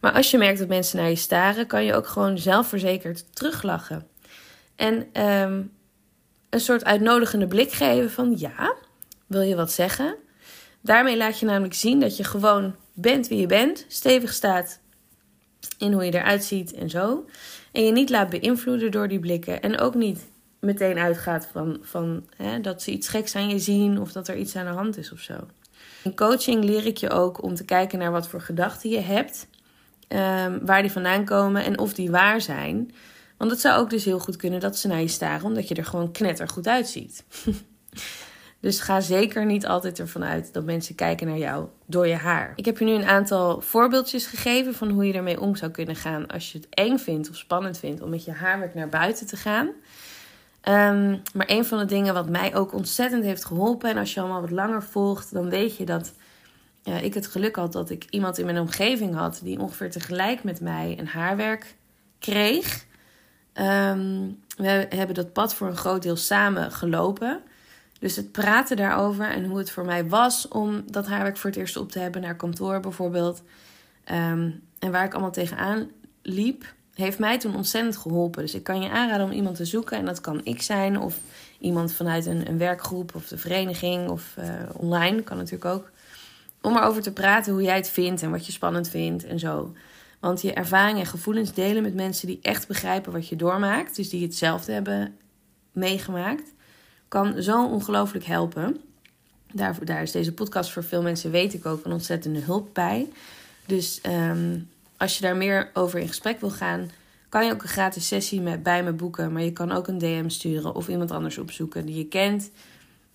Maar 0.00 0.12
als 0.12 0.30
je 0.30 0.38
merkt 0.38 0.58
dat 0.58 0.68
mensen 0.68 0.98
naar 0.98 1.08
je 1.08 1.16
staren, 1.16 1.66
kan 1.66 1.84
je 1.84 1.94
ook 1.94 2.06
gewoon 2.06 2.38
zelfverzekerd 2.38 3.36
teruglachen. 3.36 4.06
En 4.76 5.22
um, 5.22 5.72
een 6.50 6.60
soort 6.60 6.84
uitnodigende 6.84 7.46
blik 7.46 7.72
geven 7.72 8.10
van 8.10 8.34
ja, 8.38 8.74
wil 9.26 9.40
je 9.40 9.56
wat 9.56 9.72
zeggen? 9.72 10.16
Daarmee 10.80 11.16
laat 11.16 11.38
je 11.38 11.46
namelijk 11.46 11.74
zien 11.74 12.00
dat 12.00 12.16
je 12.16 12.24
gewoon 12.24 12.76
bent 12.92 13.28
wie 13.28 13.40
je 13.40 13.46
bent, 13.46 13.84
stevig 13.88 14.32
staat 14.32 14.80
in 15.78 15.92
hoe 15.92 16.04
je 16.04 16.14
eruit 16.14 16.44
ziet 16.44 16.72
en 16.72 16.90
zo. 16.90 17.24
En 17.72 17.84
je 17.84 17.92
niet 17.92 18.10
laat 18.10 18.30
beïnvloeden 18.30 18.90
door 18.90 19.08
die 19.08 19.20
blikken 19.20 19.62
en 19.62 19.78
ook 19.78 19.94
niet 19.94 20.20
meteen 20.66 20.98
uitgaat 20.98 21.48
van, 21.52 21.78
van 21.82 22.26
hè, 22.36 22.60
dat 22.60 22.82
ze 22.82 22.90
iets 22.90 23.08
geks 23.08 23.36
aan 23.36 23.48
je 23.48 23.58
zien 23.58 24.00
of 24.00 24.12
dat 24.12 24.28
er 24.28 24.36
iets 24.36 24.56
aan 24.56 24.66
de 24.66 24.72
hand 24.72 24.96
is 24.96 25.12
of 25.12 25.20
zo. 25.20 25.34
In 26.02 26.14
coaching 26.16 26.64
leer 26.64 26.86
ik 26.86 26.96
je 26.96 27.10
ook 27.10 27.42
om 27.42 27.54
te 27.54 27.64
kijken 27.64 27.98
naar 27.98 28.10
wat 28.10 28.28
voor 28.28 28.40
gedachten 28.40 28.90
je 28.90 29.00
hebt, 29.00 29.46
um, 30.08 30.66
waar 30.66 30.82
die 30.82 30.92
vandaan 30.92 31.24
komen 31.24 31.64
en 31.64 31.78
of 31.78 31.94
die 31.94 32.10
waar 32.10 32.40
zijn. 32.40 32.92
Want 33.36 33.50
het 33.50 33.60
zou 33.60 33.80
ook 33.80 33.90
dus 33.90 34.04
heel 34.04 34.18
goed 34.18 34.36
kunnen 34.36 34.60
dat 34.60 34.78
ze 34.78 34.88
naar 34.88 35.00
je 35.00 35.08
staren 35.08 35.46
omdat 35.46 35.68
je 35.68 35.74
er 35.74 35.84
gewoon 35.84 36.12
knettergoed 36.12 36.68
uitziet. 36.68 37.24
dus 38.60 38.80
ga 38.80 39.00
zeker 39.00 39.46
niet 39.46 39.66
altijd 39.66 39.98
ervan 39.98 40.24
uit 40.24 40.52
dat 40.52 40.64
mensen 40.64 40.94
kijken 40.94 41.26
naar 41.26 41.38
jou 41.38 41.66
door 41.86 42.06
je 42.06 42.14
haar. 42.14 42.52
Ik 42.56 42.64
heb 42.64 42.78
je 42.78 42.84
nu 42.84 42.92
een 42.92 43.06
aantal 43.06 43.60
voorbeeldjes 43.60 44.26
gegeven 44.26 44.74
van 44.74 44.90
hoe 44.90 45.06
je 45.06 45.12
ermee 45.12 45.40
om 45.40 45.56
zou 45.56 45.70
kunnen 45.70 45.96
gaan 45.96 46.26
als 46.26 46.52
je 46.52 46.58
het 46.58 46.66
eng 46.70 46.98
vindt 46.98 47.30
of 47.30 47.36
spannend 47.36 47.78
vindt 47.78 48.02
om 48.02 48.10
met 48.10 48.24
je 48.24 48.32
haarwerk 48.32 48.74
naar 48.74 48.88
buiten 48.88 49.26
te 49.26 49.36
gaan. 49.36 49.70
Um, 50.68 51.22
maar 51.34 51.46
een 51.50 51.64
van 51.64 51.78
de 51.78 51.84
dingen 51.84 52.14
wat 52.14 52.28
mij 52.28 52.54
ook 52.54 52.72
ontzettend 52.72 53.24
heeft 53.24 53.44
geholpen, 53.44 53.90
en 53.90 53.96
als 53.96 54.14
je 54.14 54.20
allemaal 54.20 54.40
wat 54.40 54.50
langer 54.50 54.82
volgt, 54.82 55.32
dan 55.32 55.50
weet 55.50 55.76
je 55.76 55.84
dat 55.84 56.12
ik 57.02 57.14
het 57.14 57.26
geluk 57.26 57.56
had 57.56 57.72
dat 57.72 57.90
ik 57.90 58.06
iemand 58.10 58.38
in 58.38 58.44
mijn 58.44 58.58
omgeving 58.58 59.14
had 59.14 59.40
die 59.42 59.60
ongeveer 59.60 59.90
tegelijk 59.90 60.44
met 60.44 60.60
mij 60.60 60.96
een 60.98 61.06
haarwerk 61.06 61.76
kreeg. 62.18 62.84
Um, 63.54 64.42
we 64.56 64.86
hebben 64.88 65.14
dat 65.14 65.32
pad 65.32 65.54
voor 65.54 65.66
een 65.66 65.76
groot 65.76 66.02
deel 66.02 66.16
samen 66.16 66.72
gelopen. 66.72 67.40
Dus 67.98 68.16
het 68.16 68.32
praten 68.32 68.76
daarover 68.76 69.30
en 69.30 69.44
hoe 69.44 69.58
het 69.58 69.70
voor 69.70 69.84
mij 69.84 70.08
was 70.08 70.48
om 70.48 70.82
dat 70.90 71.06
haarwerk 71.06 71.36
voor 71.36 71.50
het 71.50 71.58
eerst 71.58 71.76
op 71.76 71.92
te 71.92 71.98
hebben 71.98 72.20
naar 72.20 72.36
kantoor 72.36 72.80
bijvoorbeeld. 72.80 73.42
Um, 74.12 74.62
en 74.78 74.90
waar 74.90 75.04
ik 75.04 75.12
allemaal 75.12 75.32
tegenaan 75.32 75.90
liep 76.22 76.74
heeft 77.04 77.18
mij 77.18 77.38
toen 77.38 77.56
ontzettend 77.56 77.96
geholpen. 77.96 78.42
Dus 78.42 78.54
ik 78.54 78.62
kan 78.62 78.80
je 78.80 78.90
aanraden 78.90 79.26
om 79.26 79.32
iemand 79.32 79.56
te 79.56 79.64
zoeken. 79.64 79.98
En 79.98 80.04
dat 80.04 80.20
kan 80.20 80.40
ik 80.44 80.62
zijn, 80.62 81.00
of 81.00 81.18
iemand 81.58 81.92
vanuit 81.92 82.26
een, 82.26 82.48
een 82.48 82.58
werkgroep 82.58 83.14
of 83.14 83.28
de 83.28 83.38
vereniging 83.38 84.08
of 84.08 84.34
uh, 84.38 84.44
online, 84.72 85.22
kan 85.22 85.36
natuurlijk 85.36 85.64
ook. 85.64 85.90
Om 86.60 86.76
erover 86.76 87.02
te 87.02 87.12
praten 87.12 87.52
hoe 87.52 87.62
jij 87.62 87.76
het 87.76 87.90
vindt 87.90 88.22
en 88.22 88.30
wat 88.30 88.46
je 88.46 88.52
spannend 88.52 88.88
vindt 88.88 89.24
en 89.24 89.38
zo. 89.38 89.74
Want 90.20 90.42
je 90.42 90.52
ervaringen 90.52 91.00
en 91.00 91.06
gevoelens 91.06 91.52
delen 91.54 91.82
met 91.82 91.94
mensen 91.94 92.26
die 92.26 92.38
echt 92.42 92.68
begrijpen 92.68 93.12
wat 93.12 93.28
je 93.28 93.36
doormaakt, 93.36 93.96
dus 93.96 94.08
die 94.08 94.22
hetzelfde 94.22 94.72
hebben 94.72 95.16
meegemaakt, 95.72 96.52
kan 97.08 97.42
zo 97.42 97.66
ongelooflijk 97.66 98.24
helpen. 98.24 98.80
Daar, 99.52 99.84
daar 99.84 100.02
is 100.02 100.12
deze 100.12 100.32
podcast 100.32 100.70
voor 100.70 100.84
veel 100.84 101.02
mensen, 101.02 101.30
weet 101.30 101.54
ik 101.54 101.66
ook, 101.66 101.84
een 101.84 101.92
ontzettende 101.92 102.40
hulp 102.40 102.68
bij. 102.72 103.08
Dus 103.66 104.00
um, 104.06 104.68
als 104.96 105.16
je 105.16 105.22
daar 105.22 105.36
meer 105.36 105.70
over 105.72 105.98
in 105.98 106.08
gesprek 106.08 106.40
wil 106.40 106.50
gaan, 106.50 106.90
kan 107.28 107.46
je 107.46 107.52
ook 107.52 107.62
een 107.62 107.68
gratis 107.68 108.06
sessie 108.06 108.40
met, 108.40 108.62
bij 108.62 108.82
me 108.82 108.92
boeken. 108.92 109.32
Maar 109.32 109.42
je 109.42 109.52
kan 109.52 109.72
ook 109.72 109.88
een 109.88 109.98
DM 109.98 110.28
sturen 110.28 110.74
of 110.74 110.88
iemand 110.88 111.10
anders 111.10 111.38
opzoeken 111.38 111.86
die 111.86 111.96
je 111.96 112.06
kent. 112.08 112.50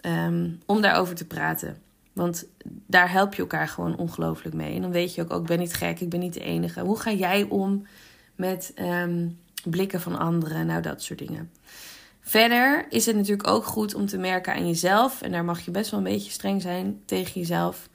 Um, 0.02 0.60
om 0.66 0.82
daarover 0.82 1.16
te 1.16 1.26
praten. 1.26 1.78
Want 2.14 2.46
daar 2.86 3.12
help 3.12 3.34
je 3.34 3.42
elkaar 3.42 3.68
gewoon 3.68 3.98
ongelooflijk 3.98 4.56
mee. 4.56 4.76
En 4.76 4.82
dan 4.82 4.92
weet 4.92 5.16
je 5.16 5.22
ook, 5.22 5.32
ook, 5.32 5.36
oh, 5.36 5.42
ik 5.42 5.48
ben 5.48 5.60
niet 5.60 5.74
gek, 5.74 6.00
ik 6.00 6.10
ben 6.10 6.20
niet 6.20 6.34
de 6.34 6.40
enige. 6.40 6.82
Hoe 6.82 7.00
ga 7.00 7.12
jij 7.12 7.44
om 7.44 7.86
met 8.36 8.74
um, 8.80 9.40
blikken 9.64 10.02
van 10.02 10.18
anderen, 10.20 10.66
nou 10.66 10.82
dat 10.82 11.02
soort 11.02 11.20
dingen. 11.20 11.52
Verder 12.22 12.86
is 12.90 13.06
het 13.06 13.16
natuurlijk 13.16 13.48
ook 13.48 13.66
goed 13.66 13.96
om 13.96 14.06
te 14.06 14.18
merken 14.18 14.54
aan 14.54 14.68
jezelf, 14.68 15.22
en 15.22 15.32
daar 15.32 15.46
mag 15.46 15.66
je 15.66 15.72
best 15.72 15.92
wel 15.92 16.00
een 16.00 16.06
beetje 16.06 16.32
streng 16.32 16.62
zijn 16.62 17.02
tegen 17.06 17.40
jezelf. 17.42 17.90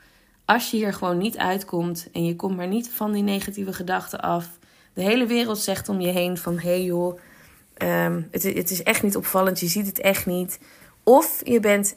Als 0.47 0.71
je 0.71 0.77
hier 0.77 0.93
gewoon 0.93 1.19
niet 1.19 1.39
uitkomt 1.39 2.09
en 2.13 2.25
je 2.25 2.37
komt 2.37 2.57
maar 2.57 2.67
niet 2.67 2.91
van 2.91 3.13
die 3.13 3.23
negatieve 3.23 3.73
gedachten 3.73 4.21
af, 4.21 4.49
de 4.95 5.03
hele 5.03 5.27
wereld 5.27 5.59
zegt 5.59 5.89
om 5.89 6.01
je 6.01 6.09
heen 6.09 6.39
van 6.39 6.59
hé 6.59 6.69
hey 6.69 6.83
joh, 6.83 7.19
ehm, 7.75 8.23
het, 8.31 8.43
het 8.43 8.71
is 8.71 8.83
echt 8.83 9.03
niet 9.03 9.17
opvallend, 9.17 9.61
je 9.61 9.67
ziet 9.67 9.87
het 9.87 10.01
echt 10.01 10.27
niet. 10.27 10.59
Of 11.03 11.41
je 11.45 11.61
bent 11.61 11.97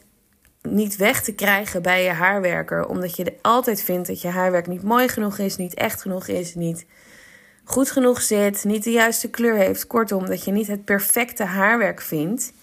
niet 0.62 0.96
weg 0.96 1.22
te 1.24 1.34
krijgen 1.34 1.82
bij 1.82 2.04
je 2.04 2.10
haarwerker, 2.10 2.88
omdat 2.88 3.16
je 3.16 3.34
altijd 3.42 3.82
vindt 3.82 4.08
dat 4.08 4.22
je 4.22 4.28
haarwerk 4.28 4.68
niet 4.68 4.84
mooi 4.84 5.08
genoeg 5.08 5.38
is, 5.38 5.58
niet 5.58 5.74
echt 5.74 6.02
genoeg 6.02 6.28
is, 6.28 6.56
niet 6.56 6.86
goed 7.64 7.92
genoeg 7.92 8.22
zit, 8.22 8.64
niet 8.64 8.84
de 8.84 8.92
juiste 8.92 9.30
kleur 9.30 9.56
heeft. 9.56 9.88
Kortom, 9.88 10.26
dat 10.26 10.44
je 10.44 10.52
niet 10.52 10.68
het 10.68 10.86
perfecte 10.86 11.44
haarwerk 11.44 12.02
vindt. 12.02 12.54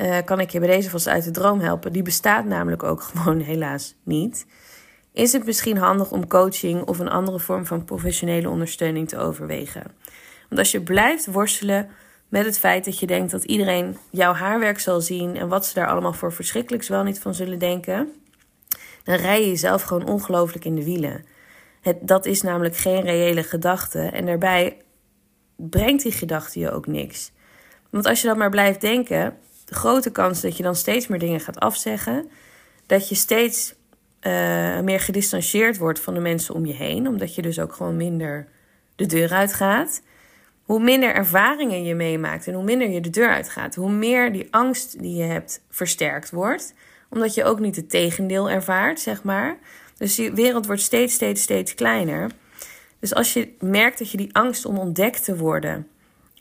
Uh, 0.00 0.18
kan 0.24 0.40
ik 0.40 0.50
je 0.50 0.58
bij 0.58 0.68
deze 0.68 0.90
vast 0.90 1.06
uit 1.06 1.24
de 1.24 1.30
droom 1.30 1.60
helpen. 1.60 1.92
Die 1.92 2.02
bestaat 2.02 2.44
namelijk 2.44 2.82
ook 2.82 3.02
gewoon 3.12 3.40
helaas 3.40 3.94
niet. 4.02 4.46
Is 5.14 5.32
het 5.32 5.44
misschien 5.44 5.76
handig 5.76 6.10
om 6.10 6.26
coaching 6.26 6.82
of 6.82 6.98
een 6.98 7.08
andere 7.08 7.38
vorm 7.38 7.66
van 7.66 7.84
professionele 7.84 8.48
ondersteuning 8.48 9.08
te 9.08 9.18
overwegen? 9.18 9.82
Want 10.48 10.60
als 10.60 10.70
je 10.70 10.82
blijft 10.82 11.26
worstelen 11.26 11.88
met 12.28 12.44
het 12.44 12.58
feit 12.58 12.84
dat 12.84 12.98
je 12.98 13.06
denkt 13.06 13.30
dat 13.30 13.44
iedereen 13.44 13.96
jouw 14.10 14.32
haarwerk 14.32 14.80
zal 14.80 15.00
zien 15.00 15.36
en 15.36 15.48
wat 15.48 15.66
ze 15.66 15.74
daar 15.74 15.88
allemaal 15.88 16.12
voor 16.12 16.32
verschrikkelijks 16.32 16.88
wel 16.88 17.02
niet 17.02 17.18
van 17.18 17.34
zullen 17.34 17.58
denken, 17.58 18.12
dan 19.04 19.16
rij 19.16 19.40
je 19.40 19.46
jezelf 19.46 19.82
gewoon 19.82 20.06
ongelooflijk 20.06 20.64
in 20.64 20.74
de 20.74 20.84
wielen. 20.84 21.24
Het, 21.80 21.96
dat 22.00 22.26
is 22.26 22.42
namelijk 22.42 22.76
geen 22.76 23.02
reële 23.02 23.42
gedachte 23.42 24.00
en 24.00 24.26
daarbij 24.26 24.76
brengt 25.56 26.02
die 26.02 26.12
gedachte 26.12 26.58
je 26.58 26.70
ook 26.70 26.86
niks. 26.86 27.32
Want 27.90 28.06
als 28.06 28.20
je 28.20 28.26
dat 28.26 28.36
maar 28.36 28.50
blijft 28.50 28.80
denken, 28.80 29.36
de 29.64 29.74
grote 29.74 30.10
kans 30.10 30.40
dat 30.40 30.56
je 30.56 30.62
dan 30.62 30.76
steeds 30.76 31.06
meer 31.06 31.18
dingen 31.18 31.40
gaat 31.40 31.60
afzeggen, 31.60 32.30
dat 32.86 33.08
je 33.08 33.14
steeds 33.14 33.74
uh, 34.26 34.80
meer 34.80 35.00
gedistanceerd 35.00 35.78
wordt 35.78 36.00
van 36.00 36.14
de 36.14 36.20
mensen 36.20 36.54
om 36.54 36.66
je 36.66 36.72
heen, 36.72 37.08
omdat 37.08 37.34
je 37.34 37.42
dus 37.42 37.58
ook 37.58 37.72
gewoon 37.72 37.96
minder 37.96 38.48
de 38.96 39.06
deur 39.06 39.32
uitgaat 39.32 40.02
hoe 40.64 40.80
minder 40.80 41.14
ervaringen 41.14 41.84
je 41.84 41.94
meemaakt 41.94 42.46
en 42.46 42.54
hoe 42.54 42.64
minder 42.64 42.90
je 42.90 43.00
de 43.00 43.10
deur 43.10 43.28
uitgaat, 43.28 43.74
hoe 43.74 43.90
meer 43.90 44.32
die 44.32 44.48
angst 44.50 44.98
die 44.98 45.16
je 45.16 45.22
hebt 45.22 45.64
versterkt 45.70 46.30
wordt. 46.30 46.74
Omdat 47.10 47.34
je 47.34 47.44
ook 47.44 47.60
niet 47.60 47.76
het 47.76 47.90
tegendeel 47.90 48.50
ervaart, 48.50 49.00
zeg 49.00 49.22
maar. 49.22 49.58
Dus 49.96 50.14
die 50.14 50.32
wereld 50.32 50.66
wordt 50.66 50.82
steeds, 50.82 51.14
steeds, 51.14 51.42
steeds 51.42 51.74
kleiner. 51.74 52.30
Dus 52.98 53.14
als 53.14 53.32
je 53.32 53.54
merkt 53.60 53.98
dat 53.98 54.10
je 54.10 54.16
die 54.16 54.34
angst 54.34 54.64
om 54.64 54.78
ontdekt 54.78 55.24
te 55.24 55.36
worden 55.36 55.88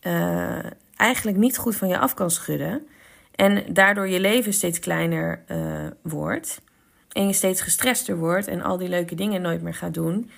uh, 0.07 0.59
eigenlijk 0.95 1.37
niet 1.37 1.57
goed 1.57 1.75
van 1.75 1.87
je 1.87 1.97
af 1.97 2.13
kan 2.13 2.31
schudden. 2.31 2.87
En 3.35 3.63
daardoor 3.73 4.07
je 4.07 4.19
leven 4.19 4.53
steeds 4.53 4.79
kleiner 4.79 5.43
uh, 5.47 5.57
wordt. 6.01 6.61
En 7.13 7.27
je 7.27 7.33
steeds 7.33 7.61
gestrester 7.61 8.17
wordt 8.17 8.47
en 8.47 8.61
al 8.61 8.77
die 8.77 8.89
leuke 8.89 9.15
dingen 9.15 9.41
nooit 9.41 9.61
meer 9.61 9.73
gaat 9.73 9.93
doen. 9.93 10.29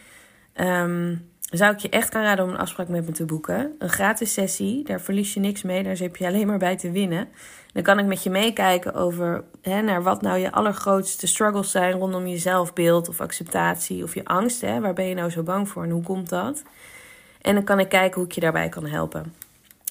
Um, 0.55 1.33
zou 1.49 1.73
ik 1.73 1.79
je 1.79 1.89
echt 1.89 2.15
aanraden 2.15 2.45
om 2.45 2.51
een 2.51 2.57
afspraak 2.57 2.87
met 2.87 3.05
me 3.05 3.11
te 3.11 3.25
boeken. 3.25 3.75
Een 3.79 3.89
gratis 3.89 4.33
sessie, 4.33 4.83
daar 4.83 5.01
verlies 5.01 5.33
je 5.33 5.39
niks 5.39 5.61
mee, 5.61 5.83
daar 5.83 5.97
heb 5.97 6.15
je 6.15 6.27
alleen 6.27 6.47
maar 6.47 6.57
bij 6.57 6.77
te 6.77 6.91
winnen. 6.91 7.27
Dan 7.73 7.83
kan 7.83 7.99
ik 7.99 8.05
met 8.05 8.23
je 8.23 8.29
meekijken 8.29 8.93
over 8.93 9.43
hè, 9.61 9.81
naar 9.81 10.03
wat 10.03 10.21
nou 10.21 10.37
je 10.37 10.51
allergrootste 10.51 11.27
struggles 11.27 11.71
zijn 11.71 11.93
rondom 11.93 12.27
je 12.27 12.37
zelfbeeld 12.37 13.09
of 13.09 13.21
acceptatie 13.21 14.03
of 14.03 14.13
je 14.13 14.25
angst. 14.25 14.61
Hè? 14.61 14.79
Waar 14.79 14.93
ben 14.93 15.05
je 15.05 15.15
nou 15.15 15.29
zo 15.29 15.43
bang 15.43 15.69
voor 15.69 15.83
en 15.83 15.89
hoe 15.89 16.03
komt 16.03 16.29
dat? 16.29 16.63
En 17.41 17.53
dan 17.53 17.63
kan 17.63 17.79
ik 17.79 17.89
kijken 17.89 18.15
hoe 18.15 18.25
ik 18.25 18.31
je 18.31 18.41
daarbij 18.41 18.69
kan 18.69 18.85
helpen. 18.85 19.33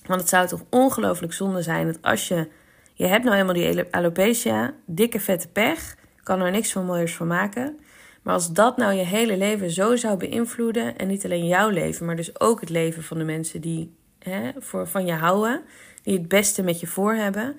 Want 0.06 0.20
het 0.20 0.28
zou 0.28 0.46
toch 0.46 0.62
ongelooflijk 0.70 1.32
zonde 1.32 1.62
zijn 1.62 1.86
dat 1.86 1.98
als 2.00 2.28
je, 2.28 2.48
je 2.94 3.06
hebt 3.06 3.24
nou 3.24 3.36
helemaal 3.36 3.72
die 3.72 3.84
alopecia, 3.90 4.74
dikke 4.86 5.20
vette 5.20 5.48
pech, 5.48 5.96
kan 6.24 6.40
er 6.40 6.50
niks 6.50 6.72
van 6.72 6.84
mooiers 6.84 7.14
van 7.14 7.26
maken. 7.26 7.78
Maar 8.22 8.34
als 8.34 8.52
dat 8.52 8.76
nou 8.76 8.92
je 8.92 9.04
hele 9.04 9.36
leven 9.36 9.70
zo 9.70 9.96
zou 9.96 10.16
beïnvloeden, 10.16 10.96
en 10.96 11.08
niet 11.08 11.24
alleen 11.24 11.46
jouw 11.46 11.68
leven, 11.68 12.06
maar 12.06 12.16
dus 12.16 12.40
ook 12.40 12.60
het 12.60 12.70
leven 12.70 13.02
van 13.02 13.18
de 13.18 13.24
mensen 13.24 13.60
die 13.60 13.94
hè, 14.18 14.50
voor, 14.58 14.86
van 14.86 15.06
je 15.06 15.12
houden, 15.12 15.62
die 16.02 16.18
het 16.18 16.28
beste 16.28 16.62
met 16.62 16.80
je 16.80 16.86
voor 16.86 17.14
hebben, 17.14 17.56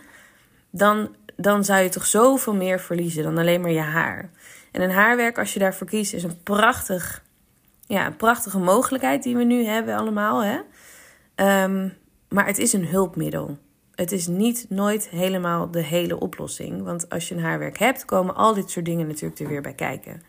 dan, 0.69 1.15
dan 1.35 1.63
zou 1.63 1.81
je 1.81 1.89
toch 1.89 2.05
zoveel 2.05 2.55
meer 2.55 2.79
verliezen 2.79 3.23
dan 3.23 3.37
alleen 3.37 3.61
maar 3.61 3.71
je 3.71 3.79
haar. 3.79 4.29
En 4.71 4.81
een 4.81 4.91
haarwerk, 4.91 5.37
als 5.37 5.53
je 5.53 5.59
daarvoor 5.59 5.87
kiest, 5.87 6.13
is 6.13 6.23
een, 6.23 6.43
prachtig, 6.43 7.23
ja, 7.87 8.05
een 8.05 8.15
prachtige 8.15 8.59
mogelijkheid 8.59 9.23
die 9.23 9.35
we 9.35 9.43
nu 9.43 9.65
hebben 9.65 9.95
allemaal. 9.95 10.43
Hè? 10.43 10.59
Um, 11.63 11.93
maar 12.29 12.45
het 12.45 12.57
is 12.57 12.73
een 12.73 12.87
hulpmiddel. 12.87 13.57
Het 13.95 14.11
is 14.11 14.27
niet 14.27 14.65
nooit 14.69 15.09
helemaal 15.09 15.71
de 15.71 15.81
hele 15.81 16.19
oplossing. 16.19 16.83
Want 16.83 17.09
als 17.09 17.27
je 17.27 17.35
een 17.35 17.41
haarwerk 17.41 17.77
hebt, 17.77 18.05
komen 18.05 18.35
al 18.35 18.53
dit 18.53 18.69
soort 18.69 18.85
dingen 18.85 19.07
natuurlijk 19.07 19.39
er 19.39 19.47
weer 19.47 19.61
bij 19.61 19.73
kijken. 19.73 20.21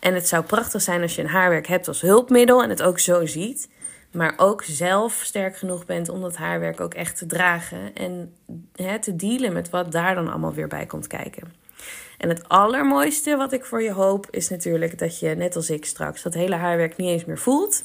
En 0.00 0.14
het 0.14 0.28
zou 0.28 0.44
prachtig 0.44 0.82
zijn 0.82 1.02
als 1.02 1.14
je 1.14 1.22
een 1.22 1.28
haarwerk 1.28 1.66
hebt 1.66 1.88
als 1.88 2.00
hulpmiddel 2.00 2.62
en 2.62 2.68
het 2.68 2.82
ook 2.82 2.98
zo 2.98 3.26
ziet. 3.26 3.68
Maar 4.12 4.34
ook 4.36 4.62
zelf 4.62 5.20
sterk 5.24 5.56
genoeg 5.56 5.86
bent 5.86 6.08
om 6.08 6.20
dat 6.20 6.36
haarwerk 6.36 6.80
ook 6.80 6.94
echt 6.94 7.16
te 7.18 7.26
dragen. 7.26 7.94
En 7.94 8.34
hè, 8.74 8.98
te 8.98 9.16
dealen 9.16 9.52
met 9.52 9.70
wat 9.70 9.92
daar 9.92 10.14
dan 10.14 10.28
allemaal 10.28 10.54
weer 10.54 10.68
bij 10.68 10.86
komt 10.86 11.06
kijken. 11.06 11.52
En 12.18 12.28
het 12.28 12.48
allermooiste 12.48 13.36
wat 13.36 13.52
ik 13.52 13.64
voor 13.64 13.82
je 13.82 13.92
hoop 13.92 14.26
is 14.30 14.48
natuurlijk 14.48 14.98
dat 14.98 15.18
je, 15.18 15.28
net 15.28 15.56
als 15.56 15.70
ik 15.70 15.84
straks, 15.84 16.22
dat 16.22 16.34
hele 16.34 16.54
haarwerk 16.54 16.96
niet 16.96 17.08
eens 17.08 17.24
meer 17.24 17.38
voelt. 17.38 17.84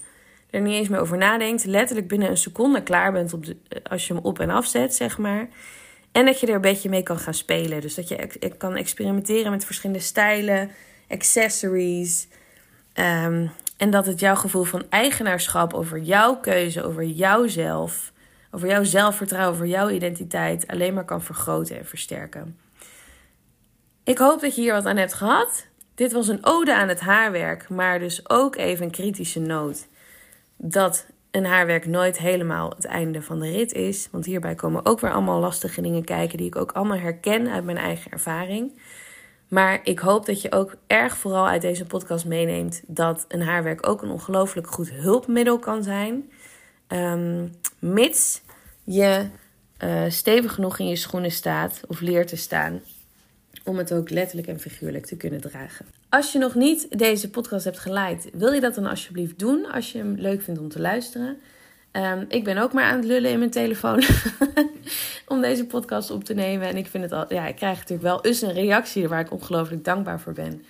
Er 0.53 0.61
niet 0.61 0.73
eens 0.73 0.87
meer 0.87 0.99
over 0.99 1.17
nadenkt. 1.17 1.65
Letterlijk 1.65 2.07
binnen 2.07 2.29
een 2.29 2.37
seconde 2.37 2.83
klaar 2.83 3.11
bent 3.11 3.33
op 3.33 3.45
de, 3.45 3.57
als 3.83 4.07
je 4.07 4.13
hem 4.13 4.23
op 4.23 4.39
en 4.39 4.49
afzet, 4.49 4.95
zeg 4.95 5.17
maar. 5.17 5.47
En 6.11 6.25
dat 6.25 6.39
je 6.39 6.47
er 6.47 6.55
een 6.55 6.61
beetje 6.61 6.89
mee 6.89 7.03
kan 7.03 7.19
gaan 7.19 7.33
spelen. 7.33 7.81
Dus 7.81 7.95
dat 7.95 8.07
je 8.07 8.51
kan 8.57 8.75
experimenteren 8.75 9.51
met 9.51 9.65
verschillende 9.65 10.01
stijlen 10.01 10.71
accessories. 11.07 12.27
Um, 12.93 13.51
en 13.77 13.89
dat 13.89 14.05
het 14.05 14.19
jouw 14.19 14.35
gevoel 14.35 14.63
van 14.63 14.83
eigenaarschap 14.89 15.73
over 15.73 15.99
jouw 15.99 16.35
keuze, 16.35 16.83
over 16.83 17.03
jouzelf, 17.03 18.11
over 18.51 18.67
jouw 18.67 18.83
zelfvertrouwen, 18.83 19.53
over 19.53 19.67
jouw 19.67 19.89
identiteit 19.89 20.67
alleen 20.67 20.93
maar 20.93 21.05
kan 21.05 21.21
vergroten 21.21 21.77
en 21.77 21.85
versterken. 21.85 22.57
Ik 24.03 24.17
hoop 24.17 24.41
dat 24.41 24.55
je 24.55 24.61
hier 24.61 24.73
wat 24.73 24.85
aan 24.85 24.97
hebt 24.97 25.13
gehad. 25.13 25.67
Dit 25.95 26.11
was 26.11 26.27
een 26.27 26.45
ode 26.45 26.75
aan 26.75 26.87
het 26.87 26.99
haarwerk, 26.99 27.69
maar 27.69 27.99
dus 27.99 28.29
ook 28.29 28.55
even 28.55 28.85
een 28.85 28.91
kritische 28.91 29.39
noot. 29.39 29.87
Dat 30.65 31.05
een 31.31 31.45
haarwerk 31.45 31.85
nooit 31.85 32.17
helemaal 32.17 32.69
het 32.69 32.85
einde 32.85 33.21
van 33.21 33.39
de 33.39 33.51
rit 33.51 33.73
is. 33.73 34.07
Want 34.11 34.25
hierbij 34.25 34.55
komen 34.55 34.85
ook 34.85 34.99
weer 34.99 35.11
allemaal 35.11 35.39
lastige 35.39 35.81
dingen 35.81 36.03
kijken 36.03 36.37
die 36.37 36.47
ik 36.47 36.55
ook 36.55 36.71
allemaal 36.71 36.97
herken 36.97 37.49
uit 37.49 37.63
mijn 37.63 37.77
eigen 37.77 38.11
ervaring. 38.11 38.79
Maar 39.47 39.79
ik 39.83 39.99
hoop 39.99 40.25
dat 40.25 40.41
je 40.41 40.51
ook 40.51 40.75
erg 40.87 41.17
vooral 41.17 41.47
uit 41.47 41.61
deze 41.61 41.85
podcast 41.85 42.25
meeneemt 42.25 42.81
dat 42.87 43.25
een 43.27 43.41
haarwerk 43.41 43.87
ook 43.87 44.01
een 44.01 44.09
ongelooflijk 44.09 44.67
goed 44.67 44.91
hulpmiddel 44.91 45.59
kan 45.59 45.83
zijn. 45.83 46.31
Um, 46.87 47.51
mits 47.79 48.41
je 48.83 49.25
uh, 49.79 50.03
stevig 50.07 50.53
genoeg 50.53 50.79
in 50.79 50.87
je 50.87 50.95
schoenen 50.95 51.31
staat 51.31 51.81
of 51.87 51.99
leert 51.99 52.27
te 52.27 52.35
staan. 52.35 52.81
Om 53.63 53.77
het 53.77 53.93
ook 53.93 54.09
letterlijk 54.09 54.47
en 54.47 54.59
figuurlijk 54.59 55.05
te 55.05 55.17
kunnen 55.17 55.41
dragen. 55.41 55.85
Als 56.13 56.31
je 56.31 56.39
nog 56.39 56.55
niet 56.55 56.99
deze 56.99 57.29
podcast 57.29 57.65
hebt 57.65 57.79
geliked, 57.79 58.29
wil 58.33 58.51
je 58.51 58.61
dat 58.61 58.75
dan 58.75 58.85
alsjeblieft 58.85 59.39
doen 59.39 59.71
als 59.71 59.91
je 59.91 59.97
hem 59.97 60.15
leuk 60.17 60.41
vindt 60.41 60.59
om 60.59 60.69
te 60.69 60.81
luisteren. 60.81 61.37
Um, 61.91 62.25
ik 62.27 62.43
ben 62.43 62.57
ook 62.57 62.73
maar 62.73 62.83
aan 62.83 62.95
het 62.95 63.05
lullen 63.05 63.31
in 63.31 63.39
mijn 63.39 63.51
telefoon 63.51 64.03
om 65.27 65.41
deze 65.41 65.65
podcast 65.65 66.11
op 66.11 66.23
te 66.23 66.33
nemen. 66.33 66.67
En 66.67 66.77
ik 66.77 66.87
vind 66.87 67.03
het 67.03 67.11
al, 67.11 67.25
ja, 67.33 67.47
ik 67.47 67.55
krijg 67.55 67.77
natuurlijk 67.77 68.01
wel 68.01 68.21
eens 68.21 68.41
een 68.41 68.53
reactie 68.53 69.07
waar 69.07 69.19
ik 69.19 69.31
ongelooflijk 69.31 69.83
dankbaar 69.83 70.19
voor 70.19 70.33
ben. 70.33 70.63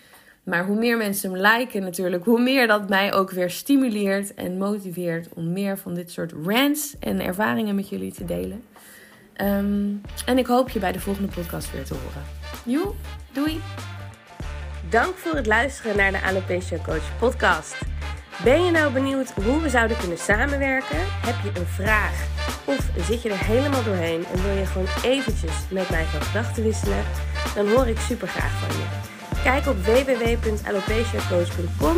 Maar 0.44 0.66
hoe 0.66 0.78
meer 0.78 0.98
mensen 0.98 1.32
hem 1.32 1.42
liken 1.42 1.82
natuurlijk, 1.82 2.26
hoe 2.26 2.42
meer 2.42 2.68
dat 2.68 2.90
mij 2.90 3.14
ook 3.14 3.32
weer 3.32 3.50
stimuleert 3.50 4.34
en 4.34 4.58
motiveert 4.58 5.28
om 5.34 5.52
meer 5.52 5.78
van 5.78 5.94
dit 5.94 6.12
soort 6.12 6.34
rants 6.46 6.96
en 7.00 7.20
ervaringen 7.20 7.76
met 7.76 7.90
jullie 7.90 8.14
te 8.14 8.26
delen. 8.26 8.64
Um, 9.42 10.02
en 10.26 10.38
ik 10.38 10.46
hoop 10.46 10.70
je 10.70 10.80
bij 10.80 10.92
de 10.92 11.00
volgende 11.00 11.34
podcast 11.34 11.72
weer 11.72 11.84
te 11.84 11.94
horen. 11.94 12.24
Joe, 12.66 12.94
doei! 13.32 13.62
Dank 14.94 15.18
voor 15.18 15.36
het 15.36 15.46
luisteren 15.46 15.98
naar 15.98 16.12
de 16.12 16.22
Alopecia 16.22 16.78
Coach 16.78 17.18
podcast. 17.20 17.78
Ben 18.44 18.66
je 18.66 18.72
nou 18.72 18.94
benieuwd 18.94 19.32
hoe 19.32 19.62
we 19.62 19.70
zouden 19.70 19.98
kunnen 19.98 20.18
samenwerken? 20.18 20.98
Heb 21.00 21.36
je 21.44 21.60
een 21.60 21.68
vraag? 21.68 22.26
Of 22.66 22.90
zit 23.08 23.22
je 23.22 23.30
er 23.30 23.46
helemaal 23.46 23.84
doorheen 23.84 24.26
en 24.26 24.44
wil 24.44 24.56
je 24.56 24.66
gewoon 24.66 24.88
eventjes 25.04 25.54
met 25.70 25.90
mij 25.90 26.04
van 26.04 26.22
gedachten 26.22 26.64
wisselen? 26.64 27.04
Dan 27.56 27.70
hoor 27.70 27.88
ik 27.88 28.00
super 28.00 28.28
graag 28.28 28.60
van 28.60 28.78
je. 28.78 28.84
Kijk 29.44 29.68
op 29.68 29.86
www.alopeciacoach.com 29.86 31.98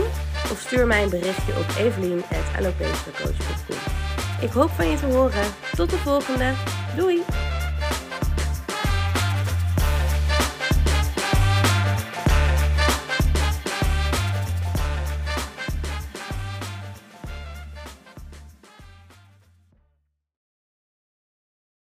of 0.52 0.60
stuur 0.60 0.88
mij 0.88 1.04
een 1.04 1.10
berichtje 1.10 1.58
op 1.58 1.66
evelien.alopeciacoach.com. 1.78 3.78
Ik 4.42 4.52
hoop 4.52 4.70
van 4.70 4.90
je 4.90 4.98
te 4.98 5.06
horen. 5.06 5.46
Tot 5.75 5.90
de 5.90 5.98
volgende. 5.98 6.54
Doei! 6.96 7.24